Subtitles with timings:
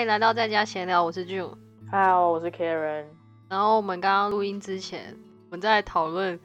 [0.00, 1.50] 欢迎来到在家闲聊，我是 June。
[1.92, 3.04] Hello，，我是 Karen。
[3.50, 6.40] 然后我们刚刚录音之前，我们在讨论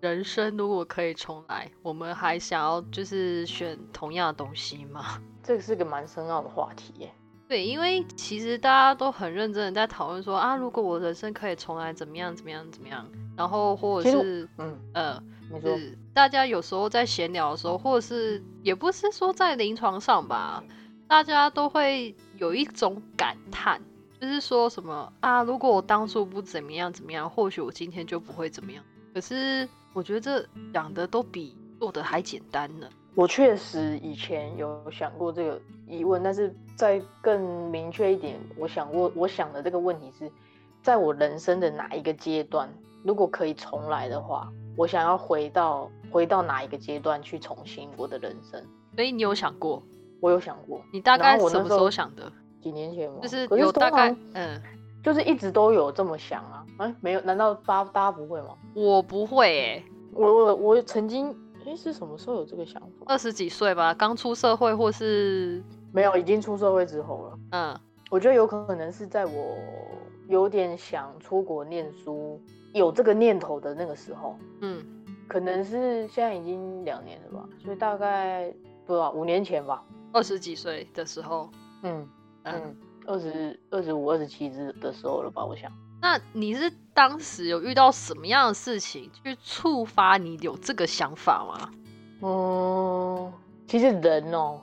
[0.00, 5.20] 人生如果可以重来，我们还想要就是选同样的东西吗？
[5.44, 7.12] 这个是个蛮深奥的话题耶。
[7.46, 13.06] 对，因为其实大家都很认真的在讨论说啊，如果我人生可以重来，怎么样怎么样怎么样？
[13.36, 15.22] 然后或者是嗯呃，
[15.52, 20.64] 你说是大家有时候在闲聊的时候，或者是也不是说在临床上吧，
[21.08, 23.80] 大家都会有一种感叹，
[24.20, 28.82] 就是说什么啊，如果我当初不怎么样怎么样，或许我今天就不会怎么样。
[29.14, 32.88] 可是我觉得这讲的都比做的还简单呢。
[33.14, 40.30] 我确实以前有想过这个疑问，但是再更明确一点，我想过，我想的这个问题是，
[40.82, 42.68] 在我人生的哪一个阶段，
[43.04, 48.62] 如果可以重来的话，我想要回到回到哪一个阶段去重新我的人生？
[48.96, 49.82] 所以你有想过？
[50.26, 52.32] 我有想过，你大概我什么时候候想的？
[52.60, 53.18] 几年前吗？
[53.22, 54.60] 就是有大概嗯，
[55.00, 56.66] 就是一直都有这么想啊？
[56.78, 57.20] 哎，没有？
[57.20, 58.48] 难道大大家不会吗？
[58.74, 61.32] 我不会诶、我我我曾经，
[61.64, 62.88] 哎，是什么时候有这个想法？
[63.06, 67.38] 二十几岁吧，刚出社会或是没有，已经出社会之后了。
[67.52, 67.80] 嗯
[68.10, 69.56] 我觉得有可能是在我
[70.28, 72.40] 有点想出国念书，
[72.72, 74.84] 有这个念头的那个时候，嗯
[75.28, 78.52] 可能是现在已经两年了吧，所以大概
[78.84, 79.84] 不知道五年前吧。
[80.12, 81.50] 二十几岁的时候，
[81.82, 82.08] 嗯
[82.44, 82.76] 嗯，嗯，
[83.06, 85.70] 二十二十五、二十七之的时候了吧，我想。
[86.00, 91.70] 那你是当时有遇到什么样的事情去触发你有这个想法吗？
[92.22, 93.32] 嗯，
[93.66, 94.60] 其实人哦，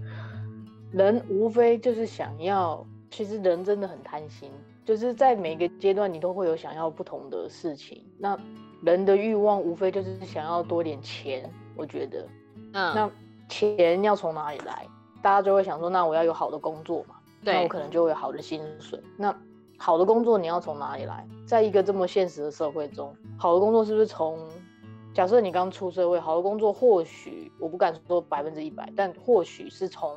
[0.92, 4.50] 人无非就是想要，其实人真的很贪心，
[4.84, 8.04] 就是在每个阶段你都会有想要不同的事情。
[8.18, 8.38] 那
[8.82, 12.26] 人的欲望无非就是想要多点钱，我觉得。
[12.72, 13.10] 嗯，那
[13.48, 14.86] 钱要从哪里来？
[15.22, 19.00] 大家就会想说，那我要有好的工作嘛，那我可能就会有好的薪水。
[19.16, 19.34] 那
[19.76, 21.26] 好的工作你要从哪里来？
[21.46, 24.38] 在一个这么现实的社会中，好的工作是不是从？
[25.14, 30.14] 假设你刚出社会，好的工作或许我不敢说百分之一百，但或许是从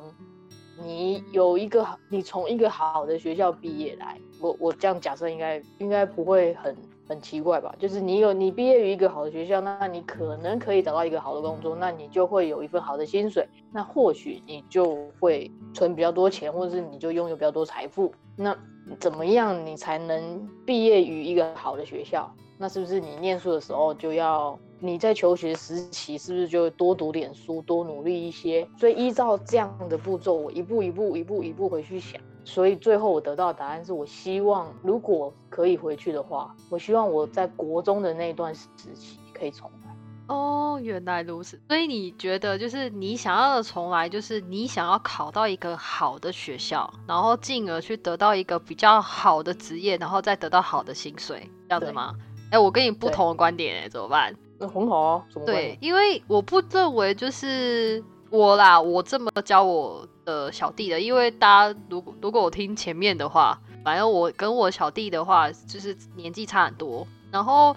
[0.76, 6.76] 你有一个好，你从一个好的学校毕业来，我我这样假设应该应该不会很
[7.10, 7.74] 很奇怪吧？
[7.76, 18.12] 就是你有你毕业于一个好的学校，那你可能可以找到一个好的工作，那你就会有一份好的薪水，那或许你就会存比较多钱，或者是你就拥有比较多财富。
[18.36, 18.56] 那
[19.00, 22.32] 怎么样你才能毕业于一个好的学校？
[22.56, 28.68] 那是不是你念书的时候就要你在求学时期是不是就多读点书，多努力一些？
[28.78, 32.20] 所以依照这样的步骤，我一步一步、一步一步回去想。
[32.50, 40.34] 所以最后我得到的答案是我希望，如果可以回去的话，我希望我在国中的那段时期可以重来。
[40.34, 41.60] 哦，原来如此。
[41.68, 52.12] 所以你觉得，就是你想要的重来，就是你想要考到一个好的学校，然后进而去得到一个比较好的职业，然后再得到好的薪水，这样子对吗？
[52.50, 54.34] 哎、我跟你不同的观点、哎，怎么办？
[54.58, 67.74] 那很好啊，对，因为我不认为就是我啦，我这么教我的小弟的，因为大家如果如果我听前面的话，反正我跟我小弟的话就是年纪差很多，然后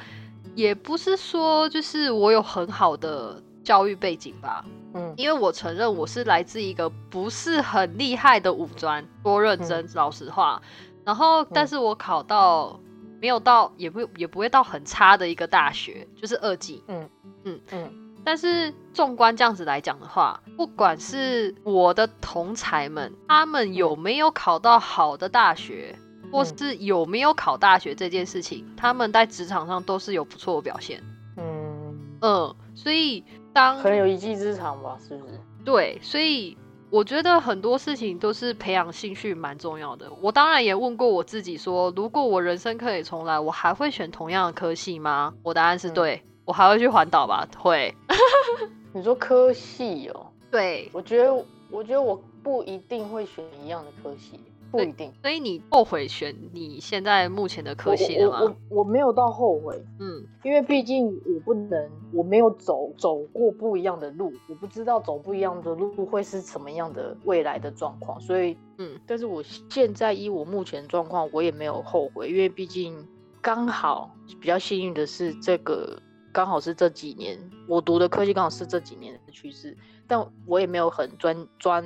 [0.54, 5.14] 也不是说就是我有很好的教育背景吧，嗯。
[5.18, 10.62] 因为我承认我是来自一个不是很厉害的五专，多认真，老实话。
[11.04, 12.80] 然后，但是我考到
[13.20, 16.84] 没有到，也不也不会到很差的一个大学，就是二技。
[16.88, 17.10] 嗯。
[17.44, 17.60] 嗯。
[17.72, 25.96] 嗯但是纵观这样子来讲的话，不管是我的同才们，他们有没有考到好的大学，
[26.32, 31.04] 或嗯是有没有考大学这件事情，他们在职场上都是有不错的表现。
[31.38, 35.40] 嗯，嗯，所以当可能有一技之长吧，是不是？
[35.66, 36.58] 对，所以
[36.90, 40.12] 我觉得很多事情都是培养兴趣蛮重要的。
[40.22, 45.34] 我当然也问过我自己说，如果我人生可以重来，我还会选同样的科系吗？
[45.42, 47.48] 我答案是嗯对，我还会去环岛吧？
[47.58, 47.94] 会。
[48.94, 51.34] 你说科系哦，对，我觉得
[51.72, 55.12] 我觉得我不一定会选一样的科系，不一定。
[55.24, 58.42] 所以你后悔选你现在目前的科系了吗？
[58.42, 69.42] 我我我没有到后悔，嗯因为毕竟我不能，我没有走走过不一样的路，我不知道走不一样的路会是什么样的未来的状况，所以，嗯，但是我
[69.72, 73.08] 现在依我目前状况，我也没有后悔，因为毕竟
[73.42, 75.98] 刚好比较幸运的是，这个
[76.34, 79.78] 刚好是这几年我读的科技刚好是这几年的趋势，
[80.08, 81.86] 但我也没有很专专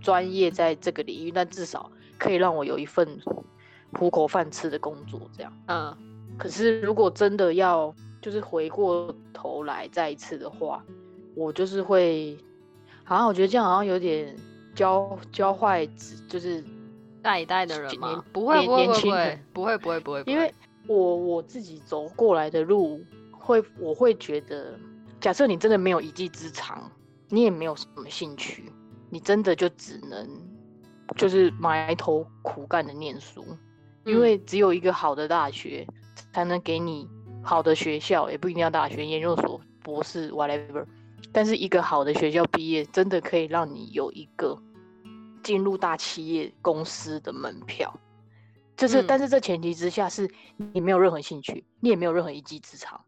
[0.00, 1.88] 专业在这个领域，但至少
[2.18, 3.06] 可以让我有一份
[3.92, 5.52] 糊口饭吃的工作，这样。
[5.68, 5.96] 嗯
[6.36, 10.84] 可是如果真的要就是回过头来再一次的话，
[11.36, 12.36] 我就是会，
[13.04, 14.34] 好像我觉得这样好像有点
[14.74, 15.86] 教教坏，
[16.28, 16.64] 就是
[17.22, 18.24] 下一代的人年吗？
[18.32, 18.86] 不会不会
[19.52, 20.52] 不会不会不会，因为
[20.88, 23.00] 我我自己走过来的路，
[23.44, 24.78] 会我会觉得，
[25.20, 26.90] 假设你真的没有一技之长，
[27.28, 28.72] 你也没有什么兴趣，
[29.10, 30.26] 你真的就只能
[31.16, 33.44] 就是埋头苦干的念书，
[34.04, 35.86] 因嗯为只有一个好的大学
[36.32, 37.06] 才能给你
[37.42, 40.86] 好的学校，也不一定要大学、研究所、博士 whatever，
[41.30, 44.58] 但是一个好的学校毕业，真的可以让你有一个
[45.42, 47.94] 进入大企业公司的门票。
[48.76, 50.28] 就是，嗯但是这前提之下是
[50.72, 53.00] 你没有任何兴趣，你也没有任何一技之长。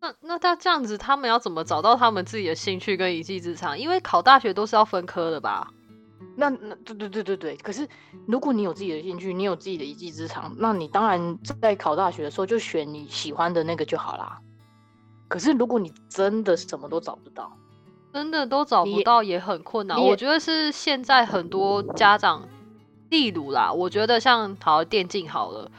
[0.00, 3.78] 那那他这样子，他们要怎么找到他们自己的兴趣跟一技之长？
[3.78, 5.68] 因为考大学都是要分科的吧？
[6.36, 7.88] 那那对对对对对，可是
[8.26, 14.38] 如果你有自己的兴趣，你有自己的一技之长，那你当然在考大学的时候就选你喜欢的那个就好啦。
[15.26, 17.52] 可是如果你真的什么都找不到，
[18.12, 20.00] 真的都找不到，也很困难。
[20.00, 22.48] 我觉得是现在很多家长，
[23.10, 25.70] 例如啦，我觉得像好电竞好了，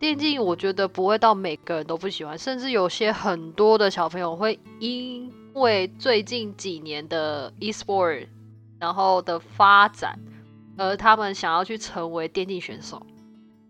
[0.00, 8.26] 电竞我觉得不会到每个人都不喜欢，甚至有些很多的小朋友会因为最近几年的 e-sport
[8.78, 10.18] 然后的发展，
[10.78, 13.06] 而他们想要去成为电竞选手，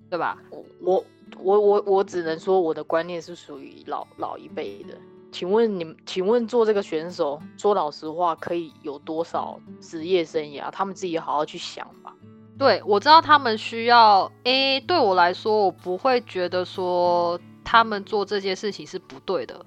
[0.09, 0.39] 对吧？
[0.81, 1.05] 我
[1.39, 4.97] 我我我只能说我的观念是属于老老一辈的。
[5.33, 10.71] 请问你们，请问做这个选手，说老实话，可以有多少职业生涯？
[10.71, 12.15] 他们自己好好去想吧。
[12.61, 14.31] 对，我知道他们需要。
[14.45, 19.65] 诶，对我来说，我不会觉得说他们做这件事情是不对的，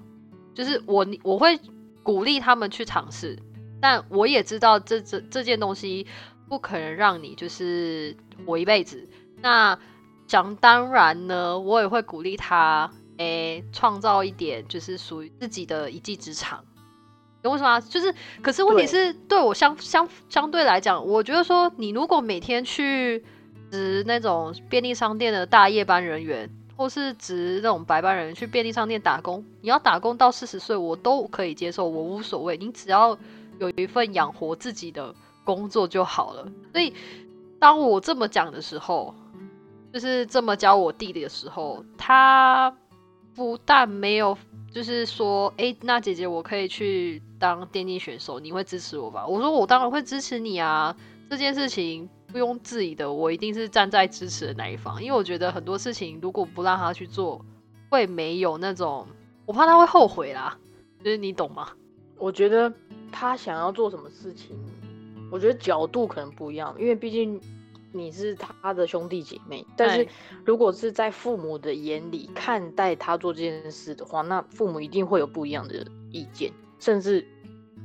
[0.54, 1.58] 就是我我会
[2.04, 3.36] 鼓励他们去尝试，
[3.80, 6.06] 但我也知道这这这件东西
[6.48, 9.08] 不可能让你就是活一辈子。
[9.42, 9.76] 那
[10.28, 16.64] 想当然呢，我也会鼓励他，诶，创造一点就是属于自己的一技之长。
[17.44, 17.80] 懂我什么吗？
[17.90, 23.22] 就是，可是问题是对我相相相对来讲，我觉得说，你如果每天去
[23.70, 32.56] 值那种便利商店的大夜班人员，或是值那种白班人去便利商店打工，你要打工到四十岁，我都可以接受，我无所谓。
[32.56, 33.16] 你只要
[33.58, 35.14] 有一份养活自己的
[35.44, 36.48] 工作就好了。
[36.72, 36.94] 所以，
[37.58, 39.14] 当我这么讲的时候，
[39.92, 42.74] 就是这么教我弟弟的时候，他
[43.34, 44.36] 不但没有
[44.70, 49.26] 就是说，诶，那姐姐我可以去当电竞选手，你会支持我吧？
[49.26, 50.96] 我说我当然会支持你啊，
[51.30, 57.44] 这件事情不用质疑的，我一定是站在支持的那一方，因为我觉得很多事情如果不让他去做，
[57.88, 59.06] 会没有那种，
[59.46, 60.58] 我怕他会后悔啦，
[61.02, 61.68] 就是你懂吗？
[62.18, 62.72] 我觉得
[63.12, 64.56] 他想要做什么事情，
[65.30, 67.40] 我觉得角度可能不一样，因为毕竟
[67.94, 69.64] 你是他的兄弟姐妹。
[69.76, 70.06] 但是
[70.44, 77.26] 如果是在父母的眼里看待他做这件事的话，那父母一定会有不一样的意见，甚至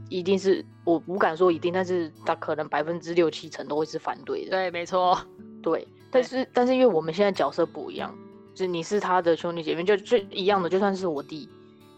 [0.10, 4.52] 一定是我不敢说一定，但是他可能百分之六七成都会是反对的。
[4.52, 5.18] 对，没错，
[5.62, 8.14] 对，但是但是因为我们现在角色不一样，
[8.54, 11.48] 就是你是他的兄弟姐妹，就就一样的，就算是我弟，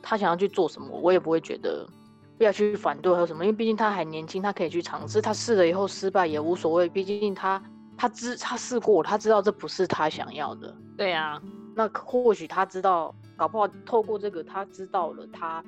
[0.01, 1.87] 他想要去做什么，我也不会觉得
[2.37, 7.61] 不要去反对还有什么，因为毕竟他还年轻，他可以去尝试，他试了以后失败也无所谓，毕竟他
[7.97, 11.41] 他知他试过，他知道这不是他想要的，对啊，
[11.75, 15.63] 那或许他知道，搞不好透过这个他知道了他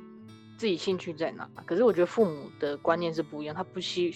[0.58, 1.48] 自己兴趣在哪。
[1.66, 4.14] 可是我觉得父母的观念是不一样，他不希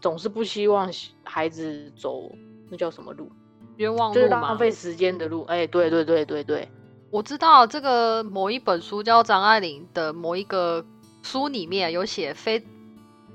[0.00, 0.90] 总是不希望
[1.24, 2.32] 孩子走
[2.70, 3.30] 那叫什么路，
[3.76, 4.58] 冤枉就是路嘛浪。
[4.58, 5.42] 费时间的路。
[5.44, 6.68] 哎、对对对对对，
[7.10, 10.82] 我知道这个某一本书叫张爱玲的某一个
[11.22, 12.64] 书里面有写非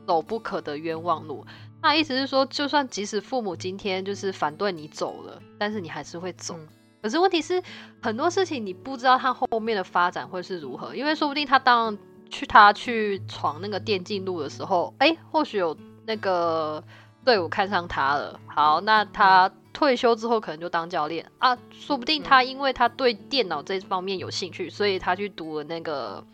[0.07, 1.45] 走不可的冤枉路。
[1.85, 6.55] 那意思是说，就算即使父母今天就是反对你走了，但是你还是会走。
[6.57, 6.67] 嗯
[7.03, 7.61] 可是问题是，
[8.01, 11.95] 很多事情你不知道他后面的发展会是如何，因为说不定他当
[12.31, 15.77] 去他去闯那个电竞路的时候，哎、或许有
[16.07, 16.83] 那个
[17.23, 18.39] 队伍看上他了。
[18.47, 26.25] 好，那他退休之后可能就当教练啊，说不定他因为他对电脑这方面有兴趣，所以他去读了那个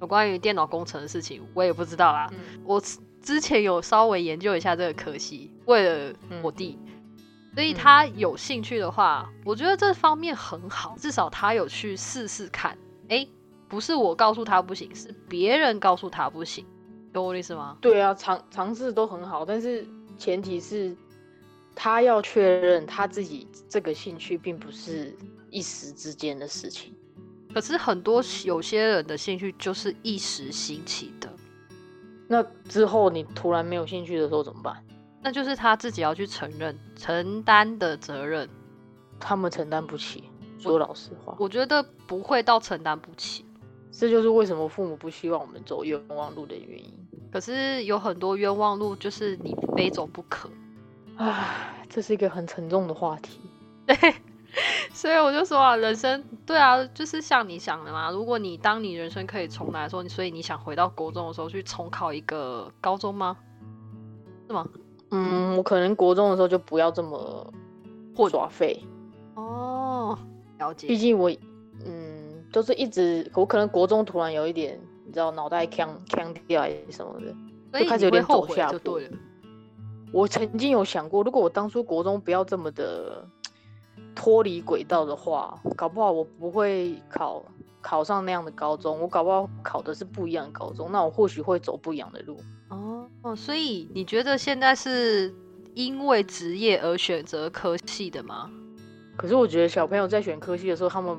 [0.00, 2.26] 有关于电脑工程的事情，我也不知道啦。
[2.32, 2.82] 嗯我
[3.22, 6.78] 之前有稍微研究一下这个科系，为了我弟，
[7.54, 12.76] 所以他有兴趣的话，我觉得这方面很好，至少他有去试试看。
[13.08, 13.28] 诶，
[13.68, 16.64] 不是我告诉他不行，是别人告诉他不行，
[17.12, 17.76] 懂我的意思吗？
[17.80, 19.86] 对啊，尝尝试都很好，但是
[20.16, 20.96] 前提是
[21.74, 25.16] 他要确认他自己这个兴趣并不是
[25.50, 26.94] 一时之间的事情。
[27.52, 31.28] 可是很多有些人的兴趣就是一时兴起的，
[32.32, 34.76] 那之后你突然没有兴趣的时候怎么办？
[35.20, 38.48] 那就是他自己要去承认、承担的责任。
[39.18, 40.22] 他们承担不起。
[40.60, 43.44] 说老实话，我觉得不会到承担不起。
[43.90, 46.94] 这就是为什么父母不希望我们走冤枉路的原因。
[47.32, 50.48] 可是有很多冤枉路，就是你非走不可。
[51.16, 53.40] 唉，这是一个很沉重的话题。
[53.84, 53.96] 对，
[54.92, 58.10] 所以我就说啊，人生对啊，就是像你想的嘛。
[58.10, 63.36] 如果你当你人生可以重来的时候，所以你想回到国中的时候去重考一个高中吗？
[64.48, 64.66] 是吗？
[65.10, 67.52] 嗯，我可能国中的时候就不要这么
[68.28, 68.82] 耍废。
[69.34, 70.18] 哦，
[70.58, 70.88] 了解。
[70.88, 71.30] 毕竟我，
[71.86, 77.14] 嗯，就是一直，我可能国中突然有一点，你知道，脑袋呛呛掉什么
[77.72, 79.00] 的，就开始有点走下坡。
[80.12, 83.24] 我曾经有想过，如果我当初国中不要这么的
[84.14, 87.44] 脱离轨道的话，搞不好我不会考
[87.80, 92.38] 考上那样的高中，我搞不好考的是不一样的高中，那我或许会走不一样的路。
[92.68, 95.34] 哦哦，所以你觉得现在是
[95.74, 98.50] 因为职业而选择科系的吗？
[99.16, 101.16] 可是我觉得小朋友在选科系的时候，他们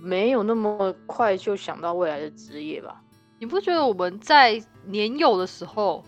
[0.00, 3.02] 没有那么快就想到未来的职业吧？
[3.38, 6.04] 你不觉得我们在年幼的时候？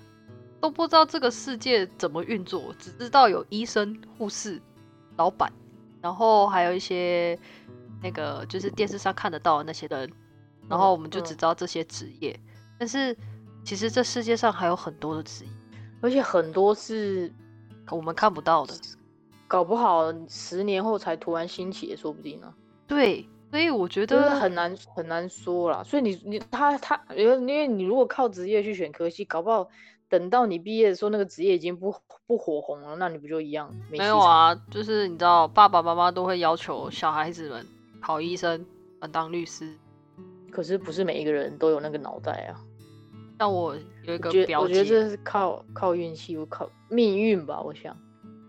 [0.60, 4.62] 都不知道这个世界怎么运作，只知道有医生、护士、
[5.16, 5.52] 老板，
[6.02, 7.38] 然后还有一些
[8.02, 10.10] 那个就是电视上看得到的那些人，
[10.68, 12.38] 然后我们就只知道这些职业。
[12.78, 13.16] 但是
[13.64, 15.50] 其实这世界上还有很多的职业，
[16.00, 17.32] 而且很多是
[17.88, 18.74] 我们看不到的，
[19.46, 22.52] 搞不好十年后才突然兴起也说不定呢。
[22.88, 25.84] 对，所以我觉得很难很难说啦。
[25.84, 29.68] 所以你你他他，因为因为你如果靠职业去选科系，搞不好。
[30.12, 31.94] 等到你毕业的时候，那个职业已经不
[32.26, 33.74] 不火红了，那你不就一样？
[33.90, 37.66] 没有啊，就是你知道，爸爸妈妈都会要求小孩子们
[37.98, 38.62] 考医生、
[39.10, 39.72] 当律师。
[40.50, 42.60] 可是不是每一个人都有那个脑袋啊。
[43.38, 47.62] 但我有一个表姐，我觉得这是靠靠运气，我靠命运吧。
[47.62, 47.96] 我想，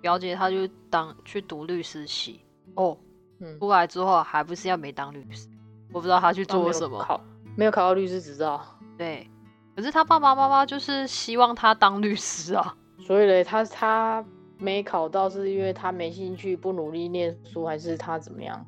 [0.02, 2.42] 表姐她就当去读律师系
[2.76, 2.98] 哦，
[3.40, 5.48] 嗯，出来之后还不是要没当律师？
[5.94, 7.22] 我不知道她去做什么，考
[7.56, 8.62] 没有考到律师执照。
[8.98, 9.26] 对。
[9.76, 14.24] 可是他爸爸妈妈就是希望他当律师啊，所以嘞，他他
[14.58, 18.66] 没考到是因为他没兴趣，不努力念书，还是他怎么样？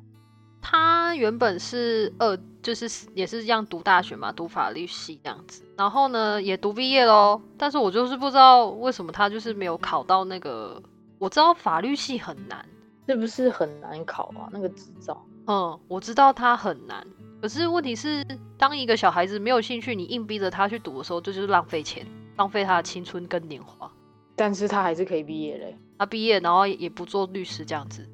[0.60, 7.40] 他原本是二，就是也是这样读大学嘛，读法律系这样子，然后呢也读毕业喽。
[7.56, 10.82] 但是我就是不知道为什么他就是没有考到那个，
[11.18, 12.66] 我知道法律系很难，
[13.06, 14.50] 是不是很难考啊？
[14.50, 15.24] 那个执照？
[15.46, 17.06] 嗯，我知道他很难。
[17.40, 18.24] 可是问题是，
[18.58, 23.90] 当一个小孩子没有兴趣，你硬逼着他去读的时候，这就是浪费钱，浪费他的青春跟年华。
[24.34, 25.76] 但是他还是可以毕业嘞。
[25.98, 28.06] 他毕业，然后也不做律师这样子。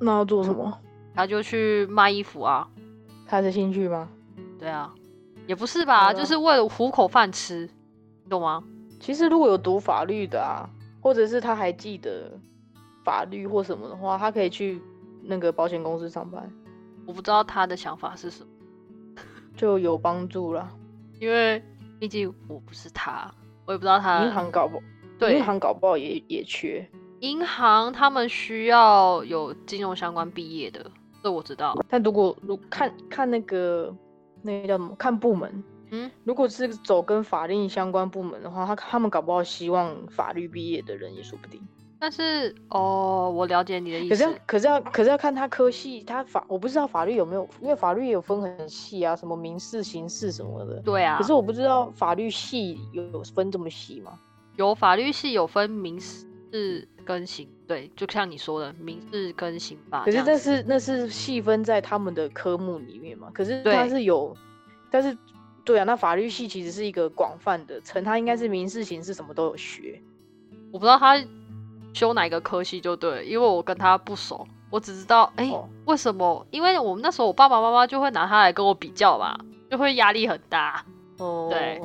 [0.00, 0.78] 那要做什么？
[1.14, 2.68] 他就去卖衣服啊。
[3.26, 4.08] 他的兴趣吗？
[4.58, 4.92] 对啊，
[5.46, 7.68] 也不是吧，就是为了糊口饭吃，
[8.24, 8.62] 你懂吗？
[8.98, 10.68] 其实如果有读法律的啊，
[11.00, 12.30] 或者是他还记得
[13.04, 14.80] 法律或什么的话，他可以去
[15.22, 16.50] 那个保险公司上班。
[17.06, 18.50] 我不知道他的想法是什么。
[19.62, 20.68] 就有帮助了，
[21.20, 21.62] 因为
[22.00, 23.32] 毕竟我不是他，
[23.64, 24.82] 我也不知道他银行搞不，
[25.20, 26.84] 对，银行搞不好也也缺。
[27.20, 30.90] 银行他们需要有金融相关毕业的，
[31.22, 31.78] 这我知道。
[31.88, 33.94] 但如果如看看那个
[34.42, 41.62] 那个叫什么看部门，嗯，如果是走跟法令相关部门的话，他他们搞不好希望法律毕业的人也说不定。
[42.02, 44.24] 但是哦，我了解你的意思。
[44.24, 50.80] 可是可是要可是要看他科系，他法我不知道法律有没有，因为法律也有分很细啊，什么民事、刑事什么的。
[50.80, 51.16] 对啊。
[51.16, 54.18] 可是我不知道法律系有分这么细吗？
[54.56, 56.26] 有法律系有分民事
[57.04, 60.04] 跟刑，对，就像你说的民事跟刑法。
[60.04, 63.30] 可是那是那是细分在他们的科目里面嘛？
[63.32, 64.36] 可是它是有，
[64.90, 65.16] 但是
[65.64, 70.02] 对啊，那法律系其实是一个广泛的，成他应该是民事、刑事什么都有学。
[70.72, 71.16] 我不知道他。
[71.92, 75.52] 修哪个科系就对，因为我跟他不熟，我只知道，哎，
[75.84, 76.46] 为什么？
[76.50, 79.38] 因为我们那时候我爸爸妈妈就会拿他来跟我比较吧，
[79.70, 80.84] 就会压力很大。
[81.18, 81.80] 哦，对，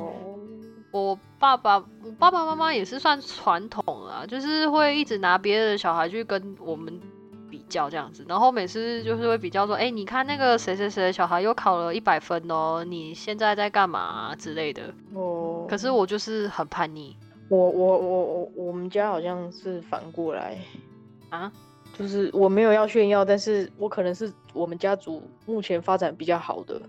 [0.90, 6.98] 我爸爸，我爸爸妈妈也是算传统啊，就是会一直拿别的小孩去跟我们
[7.50, 14.82] 比较这样子，然后每次就是会比较说，哎，你看那个谁谁谁的小孩又考了一百分哦，你现在在干嘛之类的。
[15.14, 17.14] 哦，可是我就是很叛逆。
[17.48, 20.58] 我我我我我们家好像是反过来
[21.30, 21.50] 啊，
[21.94, 26.80] 就是我没有要炫耀，但是我可能是我们家族目前发展比较好的，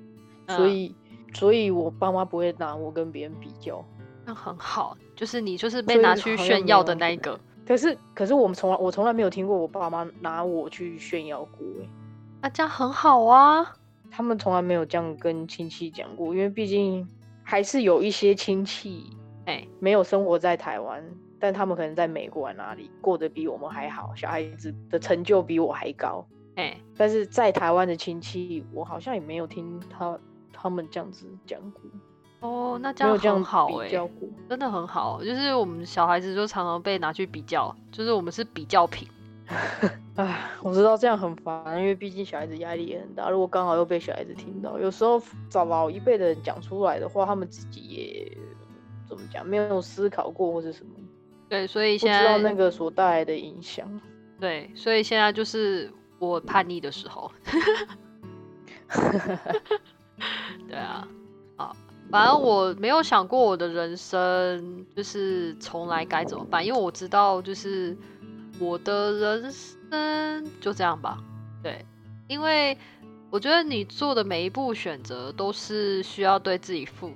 [0.48, 0.94] 所以
[1.34, 3.84] 所以我爸妈不会拿我跟别人比较，
[4.26, 7.40] 那很好，就是你就是被拿去炫耀的那一个。
[7.66, 11.88] 可是可是我们从来我从来没有听过我爸妈拿我去炫耀过，哎，
[12.42, 13.76] 那这样很好啊，
[14.12, 17.08] 他们从来没有这样跟亲戚讲过，因为毕竟
[17.44, 19.06] 还是有一些亲戚。
[19.80, 21.04] 没有生活在台湾，
[21.40, 26.26] 但他们可能在美国哪里过得比我们还好，小孩子的成就比我还高。
[26.56, 30.20] 哎，但是在台湾的亲戚，我好像也没有听他
[30.52, 31.82] 他们这样子讲过。
[32.42, 34.28] 哦，那这样没有这样很好哎、比较过。
[34.50, 35.24] 真的很好。
[35.24, 39.08] 就是我们小孩子就常常被拿去比较，就是我们是比较品。
[40.16, 43.30] 哎，我知道这样很烦，因为毕竟小孩子压力也很大。
[43.30, 48.38] 如果刚好又被小孩子听到，有时候找老一辈的人讲出来的话，他们自己也
[49.10, 50.92] 怎么讲，没有思考过或是什么，
[51.50, 54.00] 对，所以现在知道那个所带来的影响。
[54.40, 57.32] 对，所以现在就是我叛逆的时候。
[60.68, 61.08] 对啊，
[61.58, 61.76] 好，
[62.10, 67.98] 反正我没有想过我的人生就是从来该怎么办，因为我知道就是
[68.60, 71.18] 我的人生就这样吧。
[71.62, 71.86] 对，
[72.28, 72.78] 因为
[73.30, 77.12] 我觉得你做的每一步选择都是需要对自己负，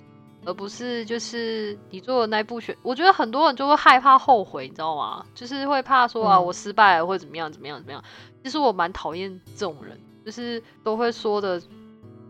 [0.46, 2.76] 而不是就是你做的那一步选。
[2.82, 5.26] 我觉得很多人就会害怕后悔，你知道吗？
[5.34, 8.04] 就是会怕说啊，嗯我失败了会怎么样怎么样怎么样。
[8.44, 11.62] 其实我蛮讨厌这种人，就是都会说的，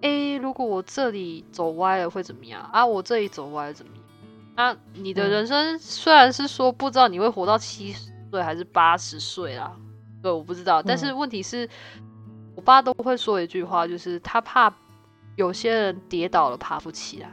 [0.02, 2.86] 诶，如果我这里走歪了会怎么样啊？
[2.86, 4.04] 我这里走歪了怎么样？
[4.56, 9.76] 那你的嗯人生虽然是说不知道你会活到七十岁还是八十岁啦，
[10.22, 10.84] 对，我不知道。
[10.84, 11.68] 但是嗯问题是，
[12.56, 14.72] 我爸都会说一句话，就是他怕
[15.36, 17.32] 有些人跌倒了爬不起来。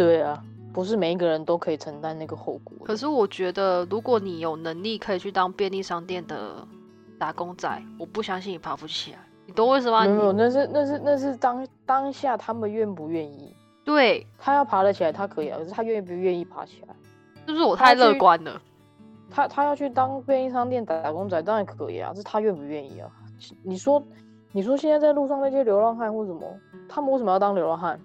[0.00, 0.42] 对啊，
[0.72, 2.74] 不是每一个人都可以承担那个后果。
[2.86, 6.66] 可是我觉得，如果你有能力可以去当便利商店的
[7.18, 9.18] 打工仔，我不相信你爬不起来。
[9.44, 10.06] 你懂我意思吗？
[10.06, 13.54] 没有那是那是那是当当下他们愿不愿意。
[13.84, 16.94] 对，他要爬得起来，他可以啊，可是他愿不愿意爬起来？
[17.46, 18.58] 是不是我太乐观了？
[19.28, 23.10] 他他要去当便利商店打工仔，当然可以啊，是他愿不愿意啊？
[23.62, 24.02] 你说，
[24.52, 26.42] 你说现在在路上那些流浪汉或什么，
[26.88, 28.00] 他们为什么要当流浪汉？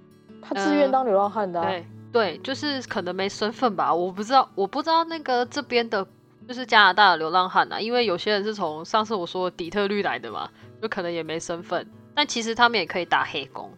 [0.48, 6.06] 他自愿嗯当流浪汉的、啊对对，就是可能没身份吧，我不知道，我不知道那个这边的，
[6.48, 10.50] 就是加拿大的流浪汉啊，因为有些人是从上次我说的底特律来的嘛，
[10.82, 13.70] 就可能也没身份，但其实他们也可以打黑工。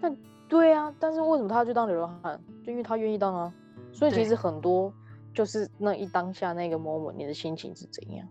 [0.00, 0.16] 但
[0.48, 2.40] 对啊，但是为什么他要去当流浪汉？
[2.64, 3.52] 就因为他愿意当啊。
[3.92, 4.92] 所以其实很多
[5.34, 8.24] 就是那一当下那个 moment，你的心情是怎样？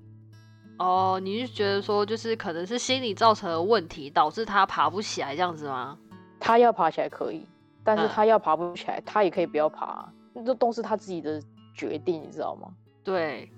[0.77, 5.97] 哦，你是觉得说，就是可能是心理造成的问题，导致他爬不起来这样子吗？
[6.39, 7.45] 他要爬起来可以，
[7.89, 10.13] 但是嗯他要爬不起来，他也可以不要爬啊、
[10.45, 11.41] 这都是他自己的
[11.73, 12.71] 决定，你知道吗？
[13.03, 13.51] 对，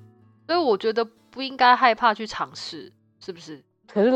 [0.47, 3.61] 所以我觉得不应该害怕去尝试，是不是？
[3.89, 4.09] 可是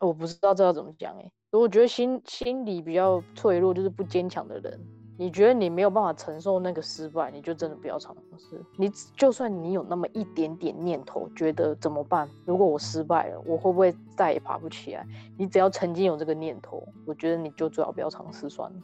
[0.00, 4.80] 我不知道这要怎么讲哎、我觉得心心理比较脆弱，就是不坚强的人，
[5.16, 8.60] 你觉得你没有办法承受那个失败，你就真的不要尝试。
[8.76, 12.28] 你就算你有那么一点点念头，觉得怎么办？
[12.44, 15.06] 如果我失败了，我会不会再也爬不起来？
[15.38, 18.76] 你只要曾经有这个念头，我觉得你就最好不要尝试算了。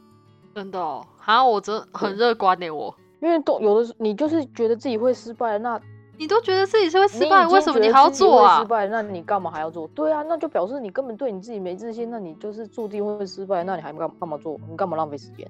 [0.53, 2.95] 真的哦，好，我真很乐观呢，我。
[3.21, 5.79] 因为都有的时你就是觉得自己会失败，那
[6.17, 8.65] 你都觉得自己是会失败，为什么你还要做啊失？
[8.65, 9.87] 败，那你干嘛还要做？
[9.95, 14.59] 对啊，那就表示你根本对你自己没自信，那你就是注定会失败，那你还干干嘛做？
[14.69, 15.49] 你干嘛浪费时间？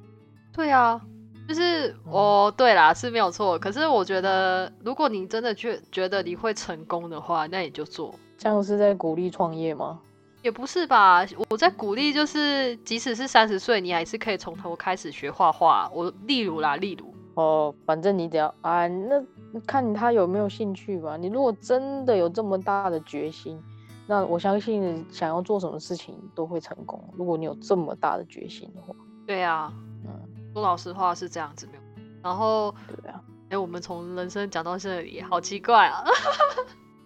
[0.54, 1.02] 对啊，
[1.50, 3.58] 就是嗯哦，对啦，是没有错。
[3.58, 8.14] 可是我觉得，如果你真的觉觉得你会成功的话，那你就做。
[8.38, 10.00] 这样是在鼓励创业吗？
[10.44, 15.90] 也不是吧，我在鼓励，就是即使是三十岁，你还是可以从头开始学画画。
[15.94, 19.24] 我例如啦，例如，哦，反正你只要啊，那
[19.66, 21.16] 看他有没有兴趣吧。
[21.16, 23.58] 你如果真的有这么大的决心，
[24.06, 27.02] 那我相信想要做什么事情都会成功。
[27.18, 28.94] 如果你有这么大的决心的话，
[29.26, 29.72] 对啊，
[30.06, 30.12] 嗯，
[30.54, 31.84] 说老实话是这样子没有。
[32.22, 36.04] 然后，对啊，哎、我们从人生讲到这里，好奇怪啊。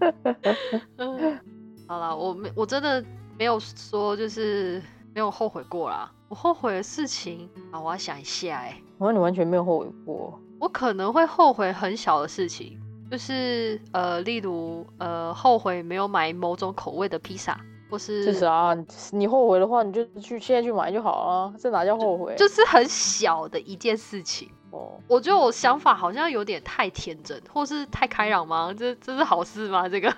[1.88, 3.02] 嗯好了，我没，我真的
[3.38, 4.80] 没有说就是
[5.14, 6.10] 没有后悔过啦。
[6.28, 10.38] 我后悔的事情啊，我要想一下、哎，我说你完全没有后悔过。
[10.60, 12.78] 我可能会后悔很小的事情，
[13.10, 18.76] 就是呃，例如呃，后悔没有买某种口味的披萨，或是是啊？
[19.12, 21.54] 你后悔的话，你就去现在去买就好了。
[21.58, 22.34] 这哪叫后悔？
[22.36, 24.50] 就是很小的一件事情。
[24.72, 28.74] 哦，我觉得我想法好像有点太天真，或是太开朗吗？
[28.76, 29.88] 这这是好事吗？
[29.88, 30.12] 这个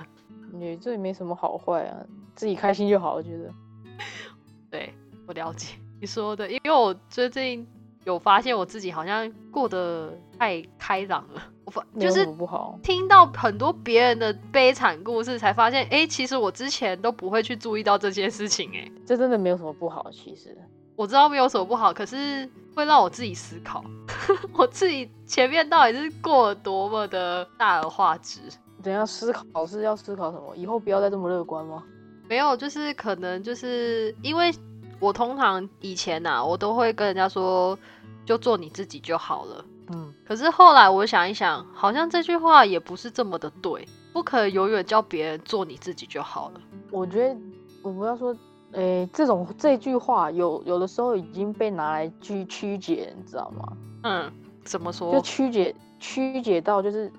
[0.53, 1.97] 你这也没什么好坏啊，
[2.35, 3.15] 自己开心就好。
[3.15, 3.51] 我觉得，
[4.71, 4.93] 对
[5.27, 7.67] 我了解你说的，因为我最近
[8.05, 12.79] 有发现我自己好像过得太开朗了，我发就是不好。
[12.83, 20.57] 听到很多别人的悲惨故事，才发现，哎、其实我之前都不会去注意到这件事情、哎，这真的没有什么不好，其实。
[20.97, 23.83] 我知道没有什么不好，可是会让我自己思考，
[24.53, 28.41] 我自己前面到底是过了多么的大而化之。
[28.83, 30.55] 等一下思考是要思考什么？
[30.57, 31.83] 以后不要再这么乐观吗？
[32.29, 34.53] 没有，就是可能就是因为
[34.99, 37.77] 我通常以前呐、我都会跟人家说，
[38.25, 39.65] 就做你自己就好了。
[39.93, 46.61] 嗯，可是后来我想一想，好像这句话也不是这么的对，不可以永远叫别人做你自己就好了。
[46.93, 47.37] 我觉得
[47.83, 48.35] 我不要说
[48.73, 53.77] 诶，这种这句话有有的时候已经被拿来去曲解，你知道吗？
[54.05, 54.33] 嗯，
[54.65, 55.13] 怎么说？
[55.13, 57.11] 就曲解曲解到就是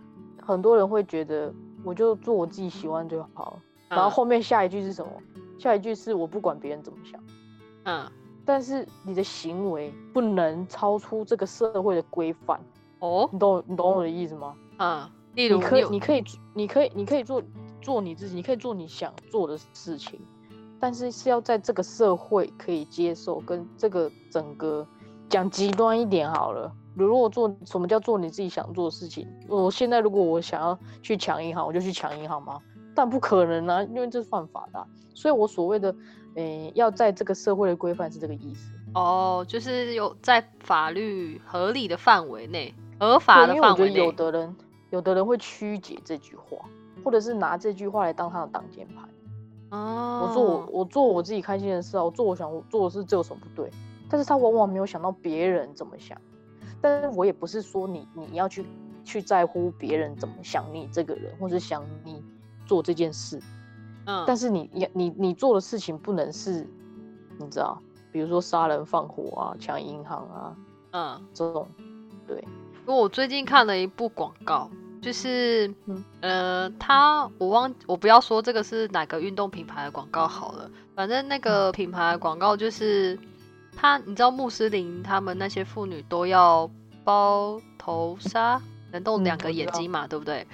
[0.41, 3.51] 很多人会觉得我就做我自己喜欢就好。
[3.51, 5.11] 了，然后嗯后面下一句是什么？
[5.59, 7.21] 下一句是我不管别人怎么想，
[7.83, 8.11] 嗯，
[8.43, 12.59] 但是你的行为不能超出这个社会的规范，
[12.99, 14.55] 哦，你懂你懂我的意思吗？
[14.79, 16.23] 嗯，例如你可以你可以
[16.55, 17.43] 你可以你可以做
[17.79, 20.19] 做你自己，你可以做你想做的事情，
[20.79, 24.87] 但是是要在这个社会可以接受，跟这个整个
[25.31, 26.71] 讲极端一点好了。
[26.93, 29.25] 如果做什么叫做你自己想做的事情？
[29.47, 32.59] 我现在如果我想要去抢银行，我就去抢银行吗？
[32.93, 35.95] 但不可能啊，因为这是犯法的啊、所以我所谓的，
[36.35, 38.73] 诶、要在这个社会的规范是这个意思。
[38.93, 44.05] 哦，就是有在法律合理的范围内，合法的对因为我觉得范围。
[44.05, 44.55] 有的人，
[44.89, 46.57] 有的人会曲解这句话，
[47.05, 48.95] 或者是拿这句话来当他的挡箭牌。
[49.69, 53.71] 哦，我做我我做我自己开心的事啊，我做我想做的事，这有什么不对？
[54.11, 56.17] 但是他往往没有想到别人怎么想。
[56.81, 58.65] 但是我也不是说你你要去
[59.05, 62.21] 去在乎别人怎么想你这个人，或是想你
[62.65, 63.39] 做这件事。
[64.05, 66.67] 嗯，但是你你你你做的事情不能是，
[67.37, 67.79] 你知道，
[68.11, 70.55] 比如说杀人放火啊、抢银行啊
[70.91, 71.67] 嗯，这种，
[72.27, 74.69] 对，因为我最近看了一部广告，
[75.01, 83.17] 就是，嗯呃，他我忘我不要说这个是哪个运动品牌的广告好了，反正那嗯个品牌的广告就是
[83.75, 86.69] 他，你知道穆斯林他们那些妇女都要
[87.03, 90.45] 包头纱，能动嗯两个眼睛嘛，对不对？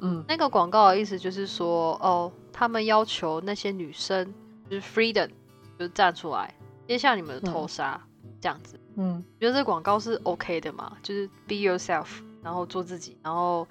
[0.00, 4.34] 嗯那个广告的意思就是说，哦，他们要求那些女生
[4.68, 5.28] 就是 freedom，
[5.78, 6.52] 就是站出来，
[6.88, 8.00] 接下你们的头嗯纱，
[8.40, 8.80] 这样子。
[8.96, 10.92] 嗯，觉得这广告是 OK 的嘛？
[11.02, 12.06] 就是 be yourself，
[12.42, 13.66] 然后做自己，然后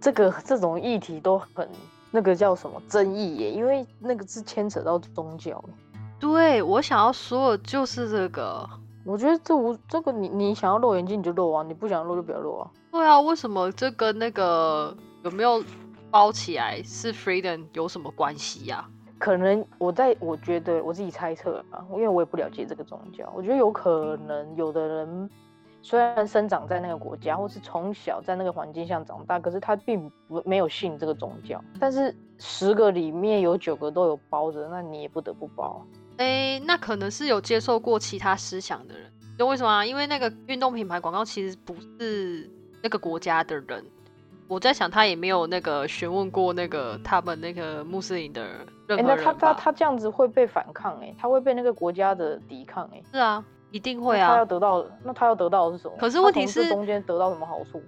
[0.00, 1.68] 这个这种议题都很
[2.10, 5.74] 那个叫什么争议耶，因为那个是牵扯到宗教耶。
[6.22, 8.64] 对我想要说的就是这个。
[9.04, 12.70] 我觉得这无这个你你想要露眼睛你就露啊，你不想露就不要露啊。
[12.92, 15.60] 对啊，为什么这跟那个有没有
[16.08, 25.30] 包起来是 freedom 有什么关系呀、可能我在我觉得我自己猜测啊，因为我也不了解这个宗教，我觉得有可能有的人
[25.82, 31.60] 虽然生长在那个国家，或是从小在那个环境下长大，可是他并不没有信这个宗教。
[31.80, 35.84] 但是十个里面有九个都有包着，那你也不得不包。
[36.18, 39.84] 诶，那可能是有接受过其他思想的人，你知道为什么啊？
[39.84, 42.48] 因为那个运动品牌广告其实不是
[42.82, 43.84] 那个国家的人，
[44.46, 48.42] 我在想他也没有那个询问过那个他们那个穆斯林的
[48.86, 54.44] 任哎、何人那他他他这样子会被反抗哎、他会被那个国家的抵抗哎、是啊，一定会啊他要啊。
[54.44, 55.96] 得到的，那他要得到的是什么？
[55.98, 57.82] 可是问题是中间得到什么好处？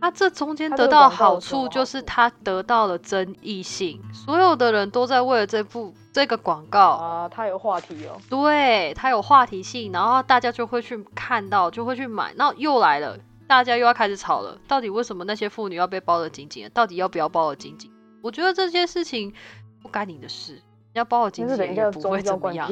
[0.00, 8.20] 他这中间得到好处就是他得到了争议性，所有的人都在为了这部这个广告，啊，它有话题哦。
[8.28, 16.70] 对它有话题性，然后大家就会去看到，就会去买，那又来了，大家又要开始吵了，到底为什么那些妇女要被包得紧紧的？
[16.70, 17.90] 到底要不要包得紧紧？
[18.20, 19.32] 我觉得这件事情
[19.80, 20.60] 不干你的事，
[20.92, 22.70] 要包得紧紧也不会怎么样。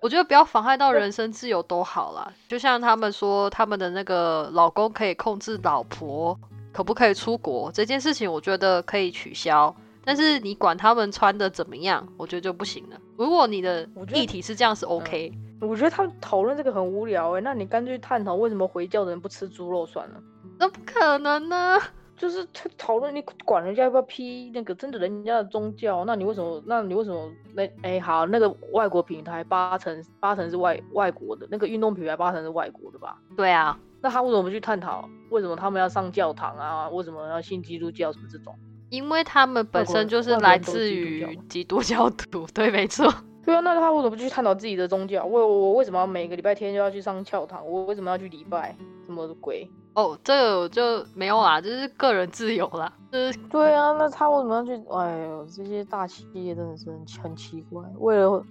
[0.00, 2.32] 我觉得不要妨害到人身自由都好啦。
[2.48, 6.38] 就像他们说，他们的那个老公可以控制老婆
[6.72, 9.74] 可不可以出国这件事情，我觉得可以取消。
[10.04, 13.00] 但是你管他们穿的怎么样，我觉得就不行了。
[13.16, 20.20] 如果你的议题是这样是 OK，、我觉得他们讨论这个很无聊哎、那你干脆探讨为什么回教的人不吃猪肉算了。
[20.58, 21.78] 那不可能呢、
[22.16, 26.62] 就是他讨论你管人家要不要批那个真的人家的宗教，那你为什么？
[26.66, 27.30] 那你为什么？
[27.54, 33.18] 那哎、好，那个外国品牌八成八成是外外国的，那个运动品牌八成是外国的吧？
[33.36, 36.88] 对啊，那他为什么不去探讨为什么他们要上教堂啊？
[36.90, 38.54] 为什么要信基督教什么这种？
[38.94, 43.12] 因为他们本身就是来自于基督教吗基督教徒， 对，没错。
[43.44, 45.22] 对啊，那他为什么不去探讨自己的宗教？
[45.24, 47.66] 我我为什么要每个礼拜天就要去上教堂？
[47.68, 48.74] 我为什么要去礼拜？
[49.06, 49.70] 什么鬼？
[49.94, 54.72] 哦，这个我就没有啦，就是个人自由啦，就是对啊，那他为什么要去？
[54.90, 58.42] 哎呦，这些大企业真的是很很奇怪，为了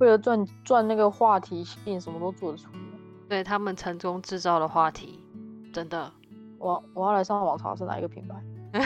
[0.00, 2.78] 为了赚赚那个话题性，什么都做得出来。
[3.28, 5.20] 对他们成功制造的话题，
[5.72, 6.10] 真的。
[6.58, 8.34] 我我要来上网查是哪一个品牌，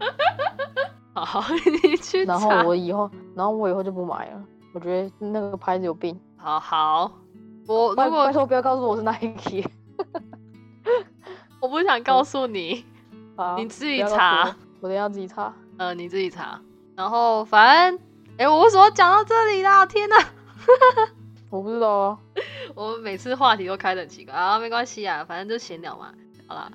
[1.14, 1.42] 好，
[1.82, 2.48] 你去然后。
[2.64, 4.42] 我以后，然后我以后就不买了。
[4.72, 6.18] 我觉得那个牌子有病。
[6.36, 7.10] 好好，
[7.66, 9.68] 我拜如果拜托不要告诉我是 Nike。
[11.60, 12.84] 我不想告诉你，
[13.34, 15.52] 好，你自己查我，我等下自己查。
[15.78, 16.60] 呃，你自己查。
[16.94, 18.00] 然后反正，
[18.38, 19.84] 哎、我为什么讲到这里啦？
[19.86, 20.16] 天哪！
[21.50, 22.18] 我不知道啊。
[22.74, 26.12] 我们每次话题都开得很奇怪啊，没关系啊，反正就闲聊嘛。
[26.46, 26.70] 好啦，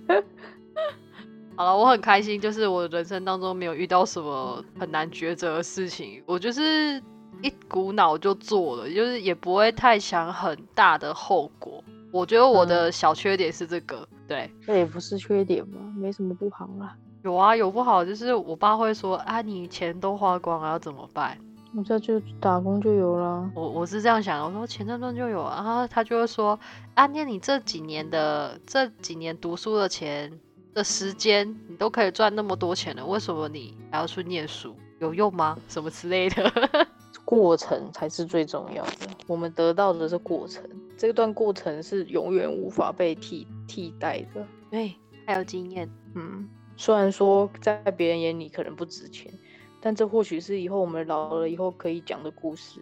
[1.55, 7.01] 好了，我很开心，就是我人生当中没有遇到什么很难抉择的事情，我就是
[7.41, 11.83] 一股脑就做了，就是也不会太想很大的后果。
[12.11, 16.95] 我觉得我的小缺点是这个，对，这也不是缺点嘛，没什么不好啦。
[17.23, 21.37] 有啊，有不好，就是我爸会说啊，你钱都花光了，要怎么办？
[21.73, 23.49] 我这就打工就有了。
[23.55, 26.59] 我我是这样想的，我说钱赚赚就有啊，然后他就会说
[26.95, 30.37] 啊，念你这几年的这几年读书的钱
[30.73, 34.75] 的时间，你都可以赚那么多钱了，为什么你还要去念书？
[34.99, 35.57] 有用吗？
[35.67, 36.51] 什么之类的？
[37.25, 40.63] 过程才是最重要的，我们得到的是过程，
[40.97, 44.45] 这段过程是永远无法被替替代的。
[44.69, 44.93] 对，
[45.25, 49.31] 还有经验，嗯，虽然说在别人眼里可能不值钱，
[49.79, 52.81] 但这或许是以后我们老了以后可以讲的故事。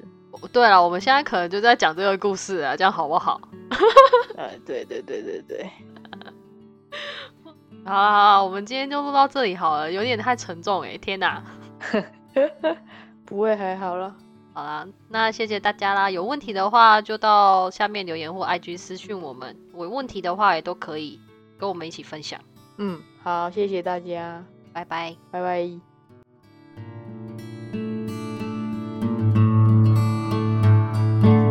[0.51, 3.39] 对了，我们现在可能就在讲这个故事啊，这样好不好？
[4.35, 5.69] 呃， 对对对对对。
[7.85, 11.43] 好好好，我们今天就录到这里好了，有点太沉重哎，天哪！
[13.25, 14.15] 不会，还好了。
[14.53, 16.09] 好啦，那谢谢大家啦。
[16.09, 19.55] 有问题的话就到下面留言或 IG 私讯我们。
[19.73, 21.19] 有问题的话也都可以
[21.57, 22.39] 跟我们一起分享。
[22.77, 25.69] 嗯，好，谢谢大家，拜拜，拜拜。